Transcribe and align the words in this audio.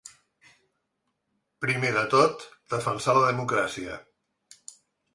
Primer 1.67 1.93
de 1.99 2.03
tot, 2.15 2.49
defensar 2.75 3.19
la 3.21 3.25
democràcia. 3.31 4.03